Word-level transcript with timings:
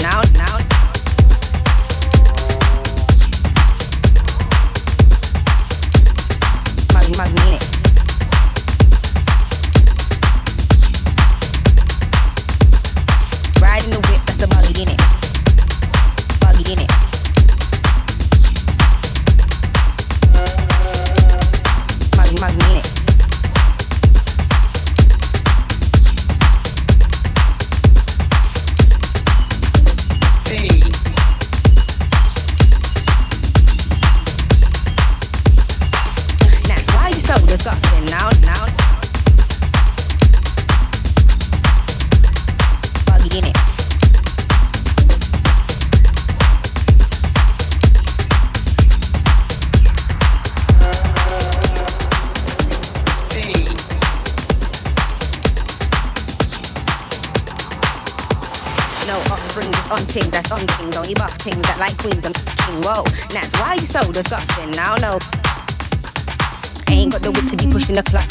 now, 0.00 0.22
now. 0.34 0.61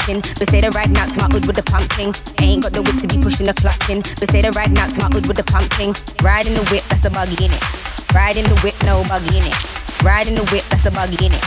The. 0.06 0.22
But 0.38 0.48
say 0.48 0.60
the 0.60 0.70
right 0.74 0.90
now 0.90 1.06
my 1.18 1.28
hood 1.30 1.46
with 1.46 1.56
the 1.56 1.66
pumpkin. 1.66 2.10
Ain't 2.42 2.62
got 2.62 2.72
the 2.72 2.82
wit 2.82 2.98
to 3.02 3.06
be 3.06 3.22
pushing 3.22 3.46
the 3.46 3.54
clutch 3.54 3.90
in. 3.90 4.02
But 4.18 4.30
say 4.30 4.42
the 4.42 4.50
right 4.52 4.70
now 4.70 4.88
my 4.98 5.08
hood 5.10 5.26
with 5.28 5.38
the 5.38 5.46
pumpkin. 5.46 5.94
Riding 6.22 6.54
the 6.54 6.64
whip, 6.70 6.82
that's 6.90 7.02
the 7.02 7.10
buggy 7.10 7.38
in 7.44 7.52
it. 7.52 7.62
Riding 8.14 8.44
the 8.44 8.58
whip, 8.60 8.76
no 8.84 9.02
buggy 9.08 9.38
in 9.38 9.46
it. 9.46 9.56
Riding 10.02 10.34
the 10.34 10.44
whip, 10.50 10.64
that's 10.68 10.82
the 10.82 10.90
buggy 10.90 11.26
in 11.26 11.32
it. 11.32 11.42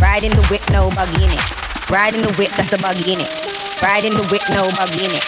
Riding 0.00 0.32
the 0.32 0.44
whip, 0.48 0.64
no 0.72 0.88
buggy 0.96 1.24
in 1.24 1.32
it. 1.32 1.44
Riding 1.90 2.22
the 2.22 2.32
whip, 2.36 2.50
that's 2.56 2.70
the 2.70 2.78
buggy 2.78 3.12
in 3.12 3.20
it. 3.20 3.30
Riding 3.82 4.12
the 4.12 4.24
whip, 4.32 4.42
no 4.52 4.64
buggy 4.76 5.04
in 5.04 5.12
it. 5.12 5.24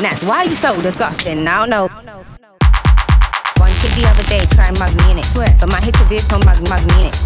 That's 0.00 0.22
why 0.24 0.44
you 0.44 0.56
so 0.56 0.72
disgusting. 0.80 1.46
I 1.46 1.60
don't 1.60 1.70
know. 1.70 1.88
One 3.56 3.72
chick 3.80 3.92
the 3.96 4.04
other 4.08 4.26
day, 4.28 4.44
try 4.52 4.68
and 4.68 4.78
mug 4.78 4.92
me 5.04 5.12
in 5.12 5.18
it. 5.18 5.28
But 5.34 5.70
my 5.70 5.80
hit 5.80 5.98
a 6.00 6.04
vehicle 6.04 6.40
mug 6.44 6.60
mug 6.68 6.84
me 6.96 7.06
in 7.06 7.06
it. 7.08 7.25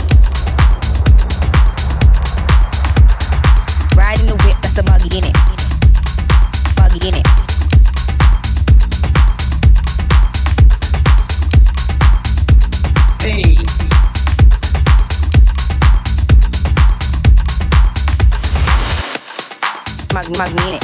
In 20.21 20.27
it. 20.33 20.83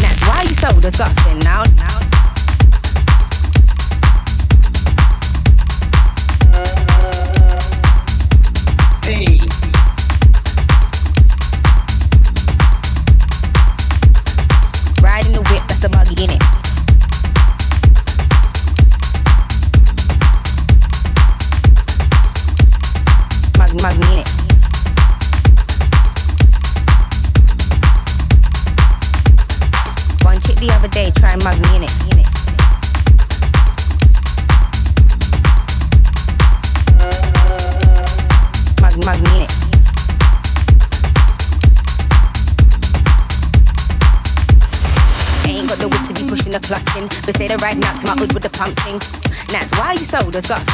That's 0.00 0.28
why 0.28 0.42
you 0.42 0.54
so 0.54 0.80
disgusting 0.80 1.40
now, 1.40 1.64
now. 1.64 2.07
Why 50.46 50.67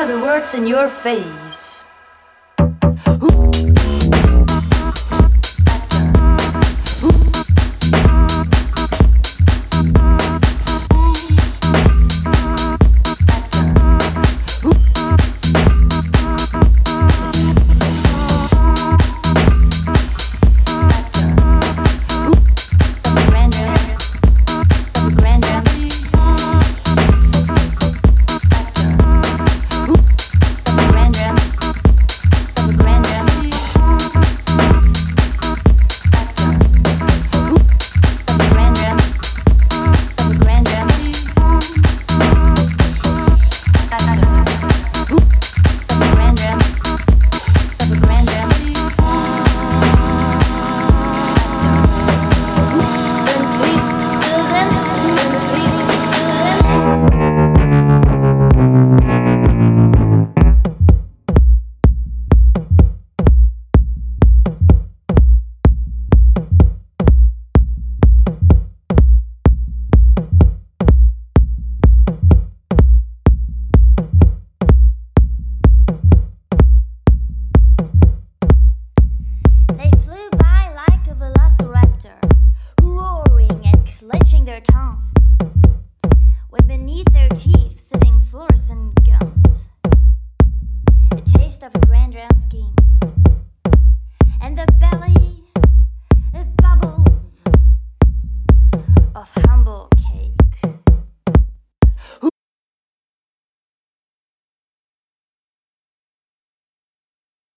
of 0.00 0.08
a 0.08 0.18
grand 0.18 0.70
round 0.72 0.92
scheme. 0.92 1.84
And 3.22 3.69